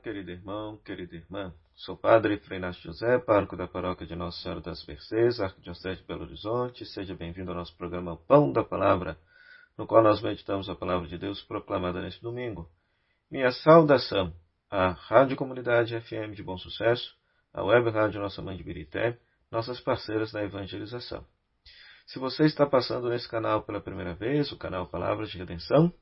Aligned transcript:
Querido 0.00 0.30
irmão, 0.30 0.78
querida 0.78 1.16
irmã. 1.16 1.52
Sou 1.74 1.96
Padre 1.96 2.38
Freinácio 2.38 2.82
José, 2.82 3.18
pároco 3.18 3.56
da 3.56 3.66
paróquia 3.66 4.06
de 4.06 4.16
Nossa 4.16 4.40
Senhora 4.40 4.60
das 4.60 4.86
Mercês, 4.86 5.38
Arquidiocese 5.38 6.00
de 6.00 6.06
Belo 6.06 6.22
Horizonte. 6.22 6.86
Seja 6.86 7.14
bem-vindo 7.14 7.50
ao 7.50 7.56
nosso 7.56 7.76
programa 7.76 8.16
Pão 8.16 8.50
da 8.50 8.64
Palavra, 8.64 9.18
no 9.76 9.86
qual 9.86 10.02
nós 10.02 10.22
meditamos 10.22 10.68
a 10.70 10.74
Palavra 10.74 11.08
de 11.08 11.18
Deus 11.18 11.42
proclamada 11.42 12.00
neste 12.00 12.22
domingo. 12.22 12.70
Minha 13.30 13.50
saudação 13.50 14.32
à 14.70 14.90
Rádio 14.92 15.36
Comunidade 15.36 16.00
FM 16.00 16.34
de 16.34 16.42
Bom 16.42 16.56
Sucesso, 16.56 17.14
à 17.52 17.62
Web 17.62 17.90
Rádio 17.90 18.20
Nossa 18.20 18.40
Mãe 18.40 18.56
de 18.56 18.64
Birité, 18.64 19.18
nossas 19.50 19.78
parceiras 19.80 20.32
na 20.32 20.42
evangelização. 20.42 21.26
Se 22.06 22.18
você 22.18 22.44
está 22.44 22.64
passando 22.64 23.10
nesse 23.10 23.28
canal 23.28 23.62
pela 23.62 23.80
primeira 23.80 24.14
vez, 24.14 24.52
o 24.52 24.58
canal 24.58 24.86
Palavras 24.86 25.30
de 25.30 25.38
Redenção, 25.38 25.92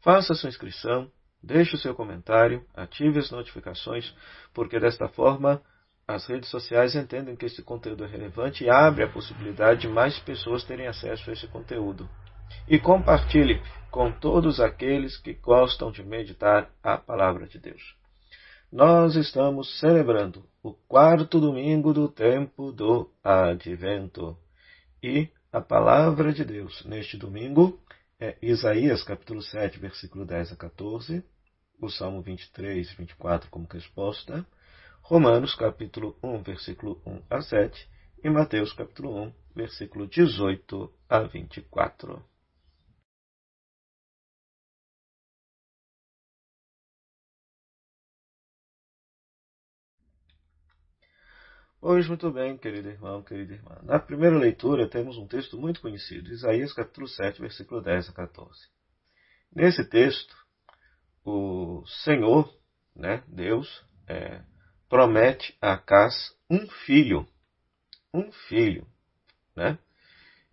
faça 0.00 0.34
sua 0.34 0.48
inscrição, 0.48 1.10
Deixe 1.44 1.74
o 1.74 1.78
seu 1.78 1.94
comentário, 1.94 2.64
ative 2.74 3.18
as 3.18 3.30
notificações, 3.30 4.14
porque 4.54 4.80
desta 4.80 5.08
forma 5.08 5.60
as 6.08 6.26
redes 6.26 6.48
sociais 6.48 6.94
entendem 6.94 7.36
que 7.36 7.44
esse 7.44 7.62
conteúdo 7.62 8.02
é 8.04 8.06
relevante 8.06 8.64
e 8.64 8.70
abre 8.70 9.04
a 9.04 9.08
possibilidade 9.08 9.82
de 9.82 9.88
mais 9.88 10.18
pessoas 10.20 10.64
terem 10.64 10.86
acesso 10.86 11.28
a 11.28 11.32
esse 11.34 11.46
conteúdo. 11.48 12.08
E 12.66 12.78
compartilhe 12.78 13.60
com 13.90 14.10
todos 14.10 14.58
aqueles 14.58 15.18
que 15.18 15.34
gostam 15.34 15.90
de 15.90 16.02
meditar 16.02 16.70
a 16.82 16.96
palavra 16.96 17.46
de 17.46 17.58
Deus. 17.58 17.94
Nós 18.72 19.14
estamos 19.14 19.78
celebrando 19.78 20.44
o 20.62 20.72
quarto 20.72 21.38
domingo 21.38 21.92
do 21.92 22.08
tempo 22.08 22.72
do 22.72 23.10
Advento. 23.22 24.36
E 25.02 25.28
a 25.52 25.60
palavra 25.60 26.32
de 26.32 26.42
Deus 26.42 26.82
neste 26.86 27.18
domingo 27.18 27.78
é 28.18 28.36
Isaías 28.40 29.02
capítulo 29.02 29.42
7, 29.42 29.78
versículo 29.78 30.24
10 30.24 30.52
a 30.52 30.56
14, 30.56 31.22
o 31.84 31.90
Salmo 31.90 32.22
23, 32.22 32.92
24 32.94 33.50
como 33.50 33.66
resposta, 33.70 34.46
Romanos 35.02 35.54
capítulo 35.54 36.18
1, 36.22 36.42
versículo 36.42 37.00
1 37.06 37.22
a 37.28 37.42
7 37.42 37.88
e 38.22 38.30
Mateus 38.30 38.72
capítulo 38.72 39.14
1, 39.24 39.34
versículo 39.54 40.06
18 40.06 40.90
a 41.08 41.20
24. 41.20 42.24
Pois 51.78 52.08
muito 52.08 52.32
bem, 52.32 52.56
querido 52.56 52.88
irmão, 52.88 53.22
querida 53.22 53.52
irmã. 53.52 53.78
Na 53.82 53.98
primeira 53.98 54.38
leitura 54.38 54.88
temos 54.88 55.18
um 55.18 55.26
texto 55.26 55.58
muito 55.58 55.82
conhecido, 55.82 56.32
Isaías 56.32 56.72
capítulo 56.72 57.06
7, 57.06 57.42
versículo 57.42 57.82
10 57.82 58.08
a 58.08 58.12
14. 58.14 58.58
Nesse 59.54 59.84
texto, 59.84 60.34
o 61.24 61.73
Senhor, 61.86 62.52
né, 62.94 63.22
Deus, 63.28 63.84
é, 64.06 64.40
promete 64.88 65.56
a 65.60 65.74
Acás 65.74 66.34
um 66.48 66.66
filho. 66.68 67.26
Um 68.12 68.30
filho. 68.48 68.86
Né? 69.56 69.78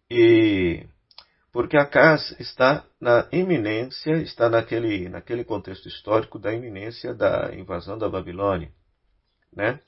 E 0.10 0.86
porque 1.52 1.78
Acás 1.78 2.34
está 2.40 2.86
na 3.00 3.28
iminência, 3.32 4.14
está 4.22 4.50
naquele, 4.50 5.10
naquele 5.10 5.44
contexto 5.44 5.88
histórico 5.88 6.40
da 6.40 6.54
iminência 6.54 7.14
da 7.14 7.54
invasão 7.54 7.98
da 7.98 8.10
Babilônia. 8.10 8.72
Né? 9.54 9.80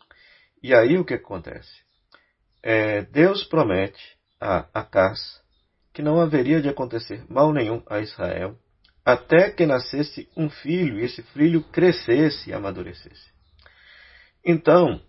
E 0.62 0.74
aí 0.74 0.98
o 0.98 1.06
que 1.06 1.14
acontece? 1.14 1.72
É, 2.62 3.02
Deus 3.04 3.44
promete 3.46 4.18
a 4.40 4.68
Acás 4.74 5.42
que 5.94 6.02
não 6.02 6.20
haveria 6.20 6.62
de 6.62 6.68
acontecer 6.68 7.24
mal 7.30 7.54
nenhum 7.54 7.82
a 7.88 8.00
Israel 8.00 8.58
até 9.06 9.52
que 9.52 9.66
nascesse 9.66 10.30
um 10.36 10.50
filho 10.50 11.00
e 11.00 11.04
esse 11.04 11.22
filho 11.22 11.64
crescesse 11.64 12.50
e 12.50 12.54
amadurecesse. 12.54 13.32
Então, 14.46 15.02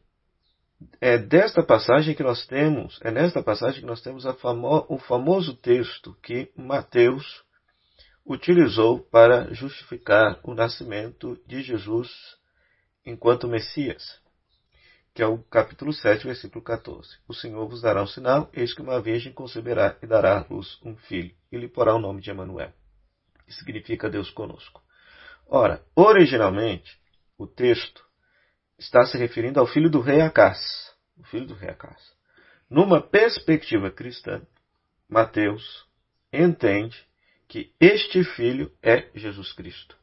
é 1.00 1.16
desta 1.16 1.62
passagem 1.62 2.14
que 2.14 2.22
nós 2.22 2.46
temos, 2.46 2.98
é 3.02 3.10
nesta 3.10 3.42
passagem 3.42 3.80
que 3.80 3.86
nós 3.86 4.02
temos 4.02 4.24
famo, 4.40 4.84
o 4.88 4.98
famoso 4.98 5.54
texto 5.54 6.16
que 6.22 6.50
Mateus 6.56 7.42
utilizou 8.26 9.00
para 9.00 9.52
justificar 9.52 10.40
o 10.42 10.54
nascimento 10.54 11.38
de 11.46 11.62
Jesus 11.62 12.10
enquanto 13.06 13.46
Messias, 13.46 14.20
que 15.14 15.22
é 15.22 15.26
o 15.26 15.38
capítulo 15.38 15.92
7, 15.92 16.26
versículo 16.26 16.64
14. 16.64 17.08
O 17.28 17.34
Senhor 17.34 17.68
vos 17.68 17.82
dará 17.82 18.02
um 18.02 18.06
sinal, 18.06 18.50
eis 18.52 18.74
que 18.74 18.82
uma 18.82 19.00
virgem 19.00 19.32
conceberá 19.32 19.96
e 20.02 20.06
dará 20.06 20.38
à 20.38 20.46
luz 20.48 20.78
um 20.84 20.96
filho, 20.96 21.34
e 21.52 21.56
lhe 21.56 21.68
porá 21.68 21.94
o 21.94 22.00
nome 22.00 22.20
de 22.20 22.30
Emanuel 22.30 22.72
que 23.46 23.52
significa 23.52 24.10
Deus 24.10 24.30
conosco. 24.30 24.82
Ora, 25.46 25.82
originalmente, 25.94 26.98
o 27.38 27.46
texto 27.46 28.04
está 28.78 29.04
se 29.04 29.16
referindo 29.18 29.60
ao 29.60 29.66
filho 29.66 29.90
do 29.90 30.00
rei 30.00 30.20
Acás. 30.20 30.94
O 31.16 31.24
filho 31.24 31.46
do 31.46 31.54
rei 31.54 31.70
Acás. 31.70 32.00
Numa 32.68 33.00
perspectiva 33.00 33.90
cristã, 33.90 34.42
Mateus 35.08 35.86
entende 36.32 36.96
que 37.46 37.72
este 37.78 38.24
filho 38.24 38.72
é 38.82 39.10
Jesus 39.14 39.52
Cristo. 39.52 39.96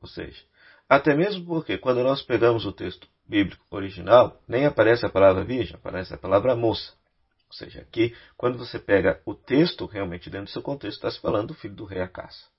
Ou 0.00 0.08
seja, 0.08 0.42
até 0.88 1.14
mesmo 1.14 1.46
porque 1.46 1.78
quando 1.78 2.02
nós 2.02 2.22
pegamos 2.22 2.66
o 2.66 2.72
texto 2.72 3.08
bíblico 3.26 3.64
original, 3.70 4.42
nem 4.46 4.66
aparece 4.66 5.06
a 5.06 5.08
palavra 5.08 5.44
virgem, 5.44 5.76
aparece 5.76 6.12
a 6.12 6.18
palavra 6.18 6.54
moça. 6.54 6.92
Ou 7.46 7.54
seja, 7.54 7.80
aqui, 7.80 8.14
quando 8.36 8.58
você 8.58 8.78
pega 8.78 9.22
o 9.24 9.34
texto 9.34 9.86
realmente 9.86 10.28
dentro 10.28 10.46
do 10.46 10.50
seu 10.50 10.62
contexto, 10.62 10.96
está 10.96 11.10
se 11.10 11.20
falando 11.20 11.48
do 11.48 11.54
filho 11.54 11.74
do 11.74 11.84
rei 11.84 12.02
Acás. 12.02 12.50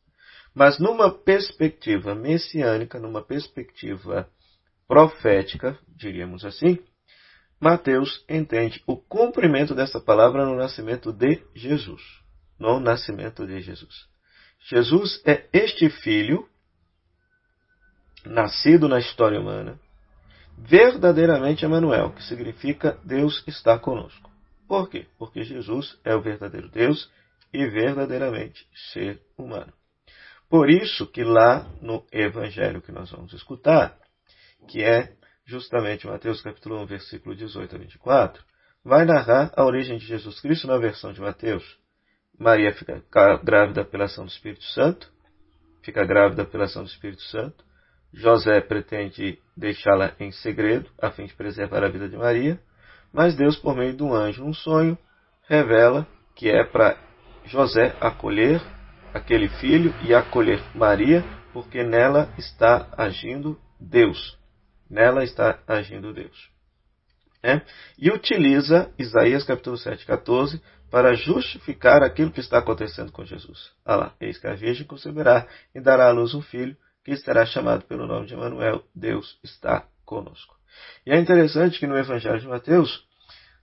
Mas 0.53 0.77
numa 0.77 1.11
perspectiva 1.11 2.13
messiânica, 2.13 2.99
numa 2.99 3.23
perspectiva 3.23 4.29
profética, 4.87 5.77
diríamos 5.87 6.45
assim, 6.45 6.77
Mateus 7.59 8.23
entende 8.29 8.83
o 8.85 8.97
cumprimento 8.97 9.73
dessa 9.73 9.99
palavra 9.99 10.45
no 10.45 10.55
nascimento 10.55 11.11
de 11.11 11.41
Jesus. 11.55 12.01
No 12.59 12.79
nascimento 12.79 13.47
de 13.47 13.61
Jesus. 13.61 14.07
Jesus 14.59 15.21
é 15.25 15.47
este 15.51 15.89
filho, 15.89 16.47
nascido 18.25 18.87
na 18.87 18.99
história 18.99 19.39
humana, 19.39 19.79
verdadeiramente 20.57 21.65
Emanuel, 21.65 22.11
que 22.11 22.23
significa 22.23 22.97
Deus 23.03 23.43
está 23.47 23.77
conosco. 23.79 24.29
Por 24.67 24.89
quê? 24.89 25.07
Porque 25.17 25.43
Jesus 25.43 25.99
é 26.03 26.15
o 26.15 26.21
verdadeiro 26.21 26.69
Deus 26.69 27.09
e 27.51 27.65
verdadeiramente 27.65 28.65
ser 28.91 29.21
humano. 29.37 29.73
Por 30.49 30.69
isso 30.69 31.07
que 31.07 31.23
lá 31.23 31.67
no 31.81 32.05
evangelho 32.11 32.81
que 32.81 32.91
nós 32.91 33.11
vamos 33.11 33.33
escutar, 33.33 33.97
que 34.67 34.83
é 34.83 35.13
justamente 35.45 36.07
Mateus 36.07 36.41
capítulo 36.41 36.81
1, 36.83 36.85
versículo 36.85 37.35
18 37.35 37.75
a 37.75 37.79
24, 37.79 38.43
vai 38.83 39.05
narrar 39.05 39.51
a 39.55 39.65
origem 39.65 39.97
de 39.97 40.05
Jesus 40.05 40.39
Cristo 40.39 40.67
na 40.67 40.77
versão 40.77 41.11
de 41.11 41.21
Mateus. 41.21 41.63
Maria 42.37 42.73
fica 42.73 43.03
grávida 43.43 43.85
pela 43.85 44.05
ação 44.05 44.25
do 44.25 44.31
Espírito 44.31 44.63
Santo, 44.65 45.11
fica 45.83 46.05
grávida 46.05 46.45
pela 46.45 46.65
ação 46.65 46.83
do 46.83 46.89
Espírito 46.89 47.21
Santo. 47.23 47.63
José 48.13 48.61
pretende 48.61 49.39
deixá-la 49.57 50.13
em 50.19 50.31
segredo, 50.31 50.89
a 51.01 51.11
fim 51.11 51.25
de 51.25 51.33
preservar 51.33 51.83
a 51.83 51.89
vida 51.89 52.07
de 52.07 52.15
Maria, 52.15 52.59
mas 53.11 53.35
Deus, 53.35 53.55
por 53.57 53.75
meio 53.75 53.95
de 53.95 54.03
um 54.03 54.13
anjo, 54.13 54.43
um 54.43 54.53
sonho, 54.53 54.97
revela 55.47 56.07
que 56.35 56.49
é 56.49 56.63
para 56.63 56.97
José 57.45 57.95
acolher 57.99 58.61
aquele 59.13 59.47
filho 59.47 59.93
e 60.03 60.13
acolher 60.13 60.61
Maria, 60.75 61.23
porque 61.53 61.83
nela 61.83 62.33
está 62.37 62.89
agindo 62.97 63.59
Deus. 63.79 64.37
Nela 64.89 65.23
está 65.23 65.59
agindo 65.67 66.13
Deus. 66.13 66.51
É? 67.41 67.61
E 67.97 68.09
utiliza 68.09 68.91
Isaías 68.97 69.43
capítulo 69.43 69.77
7, 69.77 70.05
14 70.05 70.61
para 70.89 71.13
justificar 71.13 72.01
aquilo 72.03 72.31
que 72.31 72.39
está 72.39 72.59
acontecendo 72.59 73.11
com 73.11 73.25
Jesus. 73.25 73.71
Ah 73.83 73.95
lá, 73.95 74.13
eis 74.21 74.37
que 74.37 74.47
a 74.47 74.53
Virgem 74.53 74.87
conceberá 74.87 75.47
e 75.75 75.81
dará 75.81 76.07
à 76.07 76.11
luz 76.11 76.33
um 76.33 76.41
filho 76.41 76.77
que 77.03 77.15
será 77.17 77.45
chamado 77.45 77.83
pelo 77.85 78.07
nome 78.07 78.27
de 78.27 78.33
Emanuel. 78.33 78.83
Deus 78.95 79.37
está 79.43 79.85
conosco. 80.05 80.55
E 81.05 81.11
é 81.11 81.19
interessante 81.19 81.79
que 81.79 81.87
no 81.87 81.97
Evangelho 81.97 82.39
de 82.39 82.47
Mateus, 82.47 83.05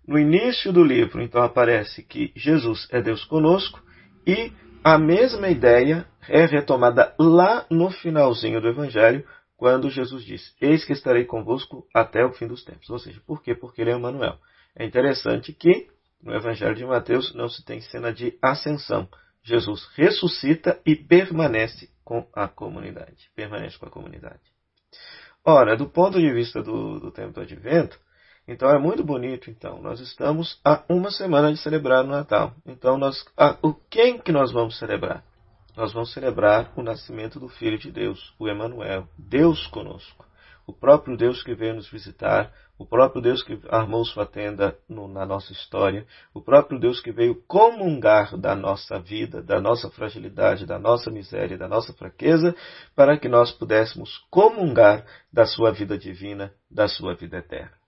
no 0.07 0.19
início 0.19 0.73
do 0.73 0.85
livro, 0.85 1.23
então 1.23 1.43
aparece 1.43 2.03
que 2.03 2.33
Jesus 2.37 2.87
é 2.91 3.01
Deus 3.01 3.25
conosco 3.25 3.83
e 4.27 4.53
a 4.83 4.99
mesma 4.99 5.49
ideia 5.49 6.07
é 6.29 6.45
retomada 6.47 7.15
lá 7.19 7.67
no 7.71 7.91
finalzinho 7.91 8.61
do 8.61 8.69
Evangelho, 8.69 9.27
quando 9.57 9.91
Jesus 9.91 10.25
diz: 10.25 10.55
Eis 10.61 10.85
que 10.85 10.93
estarei 10.93 11.25
convosco 11.25 11.87
até 11.95 12.25
o 12.25 12.33
fim 12.33 12.47
dos 12.47 12.65
tempos. 12.65 12.89
Ou 12.89 12.99
seja, 12.99 13.21
por 13.27 13.43
quê? 13.43 13.55
Porque 13.55 13.83
ele 13.83 13.91
é 13.91 13.95
Emmanuel. 13.95 14.39
É 14.75 14.85
interessante 14.85 15.53
que 15.53 15.89
no 16.23 16.35
Evangelho 16.35 16.75
de 16.75 16.85
Mateus 16.85 17.35
não 17.35 17.49
se 17.49 17.65
tem 17.65 17.81
cena 17.81 18.13
de 18.13 18.39
ascensão. 18.41 19.09
Jesus 19.43 19.89
ressuscita 19.95 20.81
e 20.85 20.95
permanece 20.95 21.91
com 22.05 22.27
a 22.35 22.49
comunidade. 22.49 23.31
Permanece 23.35 23.79
com 23.79 23.87
a 23.87 23.91
comunidade. 23.91 24.41
Ora, 25.45 25.77
do 25.77 25.89
ponto 25.89 26.19
de 26.19 26.33
vista 26.33 26.63
do, 26.63 27.01
do 27.01 27.11
tempo 27.11 27.33
do 27.33 27.41
advento, 27.41 27.99
então 28.47 28.69
é 28.71 28.79
muito 28.79 29.05
bonito. 29.05 29.51
Então 29.51 29.81
nós 29.81 30.01
estamos 30.01 30.61
a 30.65 30.83
uma 30.89 31.11
semana 31.11 31.53
de 31.53 31.59
celebrar 31.59 32.05
o 32.05 32.09
Natal. 32.09 32.55
Então 32.67 32.99
nós, 32.99 33.25
a, 33.37 33.57
o 33.63 33.75
quem 33.75 34.19
que 34.19 34.33
nós 34.33 34.53
vamos 34.53 34.79
celebrar? 34.79 35.25
Nós 35.77 35.93
vamos 35.93 36.13
celebrar 36.13 36.73
o 36.77 36.83
nascimento 36.83 37.39
do 37.39 37.49
Filho 37.49 37.79
de 37.79 37.91
Deus, 37.93 38.35
o 38.39 38.49
Emanuel, 38.49 39.07
Deus 39.17 39.67
conosco. 39.69 40.25
o 40.71 40.73
próprio 40.73 41.17
Deus 41.17 41.43
que 41.43 41.53
veio 41.53 41.75
nos 41.75 41.91
visitar, 41.91 42.53
o 42.79 42.87
próprio 42.87 43.21
Deus 43.21 43.43
que 43.43 43.61
armou 43.69 44.05
sua 44.05 44.25
tenda 44.25 44.79
no, 44.89 45.09
na 45.09 45.27
nossa 45.27 45.53
história, 45.53 46.07
o 46.33 46.41
próprio 46.41 46.79
Deus 46.79 47.01
que 47.01 47.11
veio 47.11 47.35
comungar 47.47 48.37
da 48.39 48.55
nossa 48.55 48.99
vida, 49.01 49.43
da 49.43 49.61
nossa 49.61 49.91
fragilidade, 49.91 50.65
da 50.65 50.79
nossa 50.79 51.11
miséria, 51.11 51.59
da 51.59 51.69
nossa 51.69 51.93
fraqueza, 51.93 52.55
para 52.95 53.19
que 53.19 53.29
nós 53.29 53.51
pudéssemos 53.51 54.19
comungar 54.31 55.05
da 55.33 55.45
sua 55.45 55.73
vida 55.73 55.99
divina, 55.99 56.53
da 56.71 56.87
sua 56.87 57.15
vida 57.15 57.39
eterna. 57.39 57.80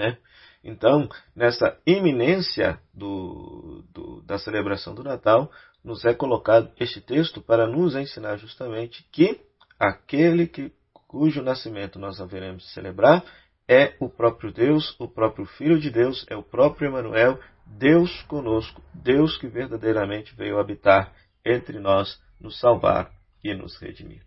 Né? 0.00 0.16
Então, 0.64 1.10
nessa 1.36 1.78
iminência 1.86 2.80
do, 2.94 3.84
do, 3.92 4.22
da 4.22 4.38
celebração 4.38 4.94
do 4.94 5.04
Natal, 5.04 5.52
nos 5.84 6.06
é 6.06 6.14
colocado 6.14 6.72
este 6.80 7.02
texto 7.02 7.42
para 7.42 7.66
nos 7.66 7.94
ensinar 7.94 8.38
justamente 8.38 9.06
que 9.12 9.38
aquele 9.78 10.46
que, 10.46 10.72
cujo 11.06 11.42
nascimento 11.42 11.98
nós 11.98 12.18
haveremos 12.18 12.72
celebrar 12.72 13.22
é 13.68 13.94
o 14.00 14.08
próprio 14.08 14.50
Deus, 14.50 14.98
o 14.98 15.06
próprio 15.06 15.44
Filho 15.44 15.78
de 15.78 15.90
Deus, 15.90 16.24
é 16.30 16.34
o 16.36 16.42
próprio 16.42 16.88
Emmanuel, 16.88 17.38
Deus 17.66 18.22
conosco, 18.22 18.82
Deus 18.94 19.36
que 19.36 19.48
verdadeiramente 19.48 20.34
veio 20.34 20.58
habitar 20.58 21.12
entre 21.44 21.78
nós, 21.78 22.18
nos 22.40 22.58
salvar 22.58 23.10
e 23.44 23.54
nos 23.54 23.76
redimir. 23.78 24.22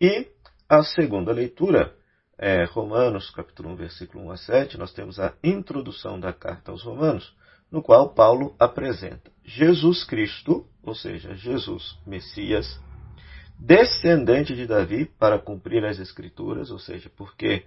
E 0.00 0.26
a 0.68 0.82
segunda 0.82 1.30
leitura 1.30 1.94
é, 2.42 2.64
Romanos, 2.64 3.28
capítulo 3.30 3.68
1, 3.72 3.76
versículo 3.76 4.24
1 4.24 4.30
a 4.30 4.36
7, 4.38 4.78
nós 4.78 4.94
temos 4.94 5.20
a 5.20 5.34
introdução 5.44 6.18
da 6.18 6.32
carta 6.32 6.70
aos 6.72 6.82
Romanos, 6.82 7.36
no 7.70 7.82
qual 7.82 8.14
Paulo 8.14 8.56
apresenta 8.58 9.30
Jesus 9.44 10.04
Cristo, 10.04 10.66
ou 10.82 10.94
seja, 10.94 11.34
Jesus 11.34 11.98
Messias, 12.06 12.80
descendente 13.58 14.56
de 14.56 14.66
Davi 14.66 15.04
para 15.04 15.38
cumprir 15.38 15.84
as 15.84 15.98
Escrituras, 15.98 16.70
ou 16.70 16.78
seja, 16.78 17.10
porque 17.14 17.66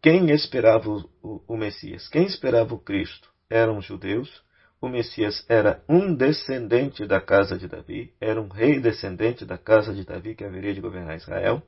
quem 0.00 0.30
esperava 0.30 0.88
o, 0.88 1.42
o 1.48 1.56
Messias, 1.56 2.08
quem 2.08 2.26
esperava 2.26 2.72
o 2.74 2.78
Cristo 2.78 3.28
eram 3.50 3.78
os 3.78 3.84
judeus, 3.84 4.43
o 4.86 4.90
Messias 4.90 5.44
era 5.48 5.82
um 5.88 6.14
descendente 6.14 7.06
da 7.06 7.20
casa 7.20 7.56
de 7.56 7.68
Davi, 7.68 8.12
era 8.20 8.40
um 8.40 8.48
rei 8.48 8.80
descendente 8.80 9.44
da 9.44 9.58
casa 9.58 9.92
de 9.92 10.04
Davi 10.04 10.34
que 10.34 10.44
haveria 10.44 10.74
de 10.74 10.80
governar 10.80 11.16
Israel. 11.16 11.62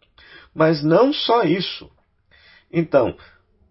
Mas 0.54 0.82
não 0.82 1.12
só 1.12 1.42
isso. 1.42 1.90
Então, 2.72 3.16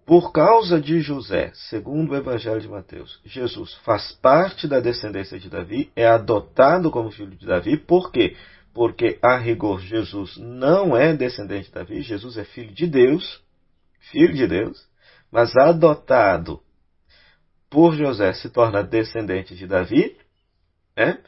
por 0.06 0.32
causa 0.32 0.80
de 0.80 1.00
José, 1.00 1.52
segundo 1.70 2.12
o 2.12 2.16
Evangelho 2.16 2.62
de 2.62 2.68
Mateus, 2.68 3.20
Jesus 3.26 3.74
faz 3.84 4.12
parte 4.22 4.68
da 4.68 4.80
descendência 4.80 5.40
de 5.40 5.50
Davi, 5.50 5.92
é 5.96 6.06
adotado 6.06 6.92
como 6.92 7.12
filho 7.12 7.36
de 7.36 7.46
Davi, 7.46 7.76
por 7.78 8.12
quê? 8.12 8.36
Porque, 8.74 9.18
a 9.22 9.38
rigor, 9.38 9.80
Jesus 9.80 10.38
não 10.38 10.96
é 10.96 11.14
descendente 11.14 11.68
de 11.68 11.74
Davi, 11.74 12.02
Jesus 12.02 12.38
é 12.38 12.44
filho 12.44 12.74
de 12.74 12.86
Deus, 12.86 13.42
filho 14.12 14.34
de 14.34 14.46
Deus, 14.46 14.88
mas 15.32 15.56
adotado 15.56 16.62
por 17.70 17.96
José 17.96 18.34
se 18.34 18.50
torna 18.50 18.84
descendente 18.84 19.56
de 19.56 19.68
Davi, 19.68 20.18
né? 20.96 21.22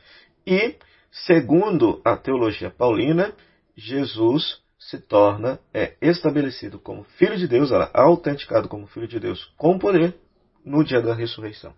e, 0.46 0.76
segundo 1.12 2.02
a 2.06 2.16
teologia 2.16 2.70
paulina, 2.70 3.34
Jesus 3.76 4.62
se 4.80 5.00
torna 5.00 5.60
é, 5.74 5.96
estabelecido 6.02 6.80
como 6.80 7.04
filho 7.04 7.38
de 7.38 7.48
Deus, 7.48 7.72
ela, 7.72 7.90
autenticado 7.94 8.70
como 8.70 8.88
filho 8.88 9.08
de 9.08 9.20
Deus 9.20 9.44
com 9.58 9.78
poder 9.78 10.16
no 10.64 10.84
dia 10.84 11.02
da 11.02 11.14
ressurreição, 11.14 11.74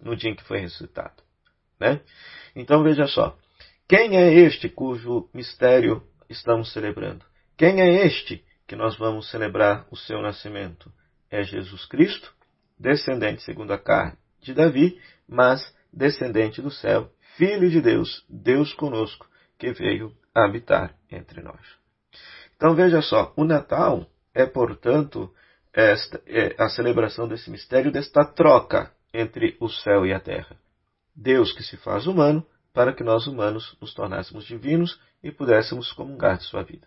no 0.00 0.14
dia 0.14 0.30
em 0.30 0.34
que 0.34 0.44
foi 0.44 0.58
ressuscitado. 0.58 1.22
Né? 1.80 2.00
Então 2.54 2.82
veja 2.82 3.06
só, 3.06 3.36
quem 3.88 4.16
é 4.16 4.32
este 4.32 4.68
cujo 4.68 5.28
mistério 5.32 6.02
estamos 6.28 6.72
celebrando? 6.72 7.24
Quem 7.56 7.80
é 7.80 8.06
este 8.06 8.44
que 8.66 8.76
nós 8.76 8.96
vamos 8.98 9.30
celebrar 9.30 9.86
o 9.90 9.96
seu 9.96 10.20
nascimento? 10.20 10.92
É 11.30 11.42
Jesus 11.42 11.86
Cristo, 11.86 12.32
descendente 12.78 13.42
segundo 13.42 13.72
a 13.72 13.78
carne 13.78 14.16
de 14.40 14.54
Davi, 14.54 15.00
mas 15.28 15.74
descendente 15.92 16.62
do 16.62 16.70
céu, 16.70 17.10
filho 17.36 17.70
de 17.70 17.80
Deus, 17.80 18.24
Deus 18.28 18.72
conosco, 18.74 19.28
que 19.58 19.72
veio 19.72 20.14
habitar 20.34 20.94
entre 21.10 21.42
nós. 21.42 21.60
Então 22.56 22.74
veja 22.74 23.02
só, 23.02 23.32
o 23.36 23.44
Natal 23.44 24.06
é, 24.34 24.46
portanto, 24.46 25.32
esta, 25.72 26.20
é 26.26 26.54
a 26.58 26.68
celebração 26.68 27.26
desse 27.26 27.50
mistério, 27.50 27.90
desta 27.90 28.24
troca 28.24 28.92
entre 29.12 29.56
o 29.60 29.68
céu 29.68 30.06
e 30.06 30.12
a 30.12 30.20
terra. 30.20 30.56
Deus 31.14 31.52
que 31.52 31.62
se 31.62 31.76
faz 31.76 32.06
humano 32.06 32.46
para 32.72 32.92
que 32.92 33.02
nós 33.02 33.26
humanos 33.26 33.76
nos 33.80 33.92
tornássemos 33.94 34.44
divinos 34.44 35.00
e 35.22 35.32
pudéssemos 35.32 35.92
comungar 35.92 36.38
de 36.38 36.44
sua 36.44 36.62
vida. 36.62 36.86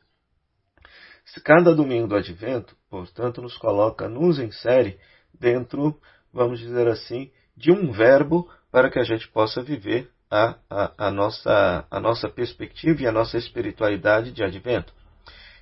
Cada 1.43 1.73
domingo 1.73 2.07
do 2.07 2.15
advento, 2.15 2.75
portanto, 2.89 3.41
nos 3.41 3.57
coloca, 3.57 4.07
nos 4.07 4.39
insere 4.39 4.99
dentro, 5.39 5.99
vamos 6.33 6.59
dizer 6.59 6.87
assim, 6.87 7.31
de 7.55 7.71
um 7.71 7.91
verbo 7.91 8.49
para 8.71 8.89
que 8.89 8.99
a 8.99 9.03
gente 9.03 9.27
possa 9.27 9.61
viver 9.61 10.09
a, 10.29 10.55
a, 10.69 11.07
a, 11.07 11.11
nossa, 11.11 11.85
a 11.91 11.99
nossa 11.99 12.29
perspectiva 12.29 13.01
e 13.01 13.07
a 13.07 13.11
nossa 13.11 13.37
espiritualidade 13.37 14.31
de 14.31 14.43
advento. 14.43 14.93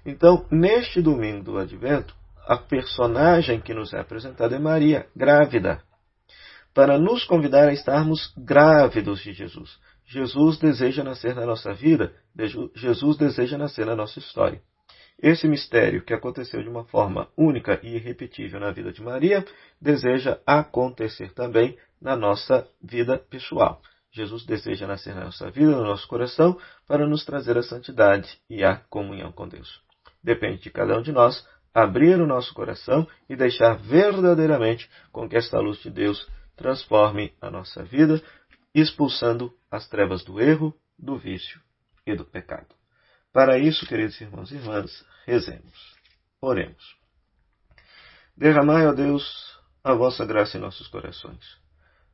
Então, 0.06 0.46
neste 0.52 1.02
domingo 1.02 1.44
do 1.44 1.58
advento, 1.58 2.16
a 2.48 2.56
personagem 2.58 3.60
que 3.60 3.74
nos 3.74 3.94
é 3.94 4.00
apresentada 4.00 4.56
é 4.56 4.60
Maria, 4.60 5.08
grávida, 5.16 5.82
para 6.74 6.98
nos 6.98 7.24
convidar 7.26 7.68
a 7.68 7.74
estarmos 7.74 8.34
grávidos 8.38 9.22
de 9.22 9.34
Jesus. 9.34 9.78
Jesus 10.06 10.58
deseja 10.58 11.04
nascer 11.04 11.36
na 11.36 11.46
nossa 11.46 11.74
vida, 11.74 12.14
Jesus 12.76 13.18
deseja 13.18 13.58
nascer 13.58 13.86
na 13.86 13.96
nossa 13.96 14.20
história. 14.20 14.62
Esse 15.22 15.48
mistério, 15.48 16.02
que 16.02 16.14
aconteceu 16.14 16.64
de 16.64 16.70
uma 16.70 16.86
forma 16.86 17.28
única 17.36 17.80
e 17.84 17.96
irrepetível 17.96 18.60
na 18.60 18.72
vida 18.72 18.92
de 18.92 19.02
Maria, 19.04 19.46
deseja 19.82 20.40
acontecer 20.46 21.34
também 21.34 21.78
na 22.02 22.16
nossa 22.16 22.66
vida 22.82 23.18
pessoal. 23.18 23.82
Jesus 24.12 24.46
deseja 24.46 24.88
nascer 24.88 25.14
na 25.14 25.26
nossa 25.26 25.52
vida, 25.52 25.72
no 25.72 25.84
nosso 25.84 26.08
coração, 26.08 26.58
para 26.88 27.06
nos 27.06 27.26
trazer 27.26 27.58
a 27.58 27.64
santidade 27.64 28.40
e 28.50 28.64
a 28.64 28.78
comunhão 28.78 29.32
com 29.32 29.48
Deus. 29.48 29.82
Depende 30.24 30.62
de 30.62 30.70
cada 30.70 30.98
um 30.98 31.02
de 31.02 31.12
nós 31.12 31.46
abrir 31.74 32.20
o 32.20 32.28
nosso 32.28 32.54
coração 32.54 33.06
e 33.30 33.36
deixar 33.36 33.76
verdadeiramente 33.76 34.90
com 35.12 35.28
que 35.28 35.36
esta 35.36 35.60
luz 35.60 35.80
de 35.80 35.90
Deus 35.90 36.28
transforme 36.56 37.34
a 37.42 37.52
nossa 37.52 37.84
vida, 37.84 38.22
expulsando 38.74 39.54
as 39.70 39.88
trevas 39.88 40.24
do 40.24 40.40
erro, 40.40 40.74
do 40.98 41.18
vício 41.18 41.62
e 42.06 42.16
do 42.16 42.26
pecado. 42.26 42.79
Para 43.32 43.58
isso, 43.58 43.86
queridos 43.86 44.20
irmãos 44.20 44.52
e 44.52 44.56
irmãs, 44.56 45.06
rezemos. 45.26 45.96
Oremos. 46.42 46.96
Derramai, 48.36 48.88
ó 48.88 48.94
Deus, 48.94 49.60
a 49.84 49.94
vossa 49.94 50.26
graça 50.26 50.58
em 50.58 50.62
nossos 50.62 50.88
corações, 50.88 51.58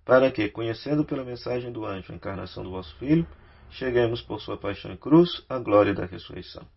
para 0.03 0.31
que, 0.31 0.50
conhecendo 0.50 1.05
pela 1.05 1.24
mensagem 1.24 1.72
do 1.72 1.86
anjo 1.86 2.12
a 2.12 2.15
encarnação 2.15 2.63
do 2.63 2.72
vosso 2.72 2.95
Filho, 2.98 3.27
cheguemos 3.69 4.22
por 4.22 4.41
sua 4.41 4.57
paixão 4.57 4.91
e 4.91 4.98
cruz 4.98 5.45
à 5.48 5.60
glória 5.60 5.93
da 5.93 6.05
ressurreição 6.05 6.67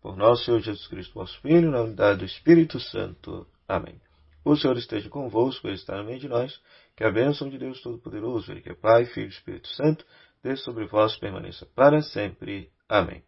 por 0.00 0.16
nosso 0.16 0.44
Senhor 0.44 0.60
Jesus 0.60 0.86
Cristo, 0.86 1.14
vosso 1.14 1.40
Filho, 1.40 1.70
na 1.70 1.82
unidade 1.82 2.20
do 2.20 2.24
Espírito 2.24 2.78
Santo. 2.80 3.46
Amém. 3.66 4.00
O 4.44 4.56
Senhor 4.56 4.76
esteja 4.76 5.08
convosco, 5.08 5.66
Ele 5.66 5.74
está 5.74 5.96
no 5.96 6.04
meio 6.04 6.18
de 6.18 6.28
nós. 6.28 6.60
Que 6.96 7.04
a 7.04 7.10
bênção 7.10 7.48
de 7.48 7.58
Deus 7.58 7.80
Todo-Poderoso, 7.80 8.50
Ele 8.50 8.60
que 8.60 8.70
é 8.70 8.74
Pai, 8.74 9.04
Filho 9.04 9.26
e 9.26 9.30
Espírito 9.30 9.68
Santo, 9.68 10.04
desça 10.42 10.64
sobre 10.64 10.86
vós 10.86 11.16
permaneça 11.16 11.66
para 11.74 12.00
sempre. 12.00 12.70
Amém. 12.88 13.27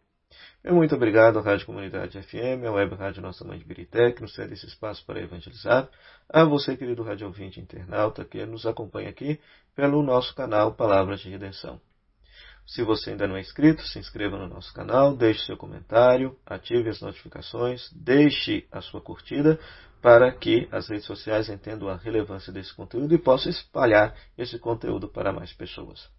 Meu 0.63 0.75
muito 0.75 0.95
obrigado 0.95 1.39
à 1.39 1.41
Rádio 1.41 1.65
Comunidade 1.65 2.21
FM, 2.21 2.65
à 2.67 2.71
Web 2.71 2.95
Rádio 2.95 3.21
Nossa 3.21 3.43
Mãe 3.43 3.57
de 3.57 3.65
Birité, 3.65 4.11
que 4.11 4.21
nos 4.21 4.35
cede 4.35 4.53
esse 4.53 4.67
espaço 4.67 5.03
para 5.05 5.19
evangelizar. 5.19 5.89
A 6.29 6.43
você, 6.43 6.77
querido 6.77 7.03
rádio 7.03 7.27
ouvinte 7.27 7.59
internauta, 7.59 8.23
que 8.23 8.45
nos 8.45 8.65
acompanha 8.65 9.09
aqui 9.09 9.39
pelo 9.75 10.03
nosso 10.03 10.35
canal 10.35 10.73
Palavras 10.73 11.19
de 11.19 11.29
Redenção. 11.29 11.81
Se 12.65 12.83
você 12.83 13.09
ainda 13.09 13.27
não 13.27 13.35
é 13.35 13.41
inscrito, 13.41 13.81
se 13.81 13.99
inscreva 13.99 14.37
no 14.37 14.47
nosso 14.47 14.73
canal, 14.73 15.15
deixe 15.15 15.45
seu 15.45 15.57
comentário, 15.57 16.37
ative 16.45 16.89
as 16.89 17.01
notificações, 17.01 17.91
deixe 17.91 18.67
a 18.71 18.81
sua 18.81 19.01
curtida 19.01 19.59
para 20.01 20.31
que 20.31 20.67
as 20.71 20.87
redes 20.89 21.05
sociais 21.05 21.49
entendam 21.49 21.89
a 21.89 21.97
relevância 21.97 22.53
desse 22.53 22.73
conteúdo 22.73 23.13
e 23.13 23.17
possam 23.17 23.51
espalhar 23.51 24.15
esse 24.37 24.57
conteúdo 24.57 25.07
para 25.07 25.33
mais 25.33 25.51
pessoas. 25.53 26.09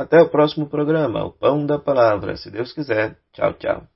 Até 0.00 0.18
o 0.18 0.30
próximo 0.30 0.66
programa, 0.66 1.26
o 1.26 1.30
Pão 1.30 1.66
da 1.66 1.78
Palavra, 1.78 2.34
se 2.34 2.50
Deus 2.50 2.72
quiser. 2.72 3.18
Tchau, 3.34 3.52
tchau. 3.52 3.86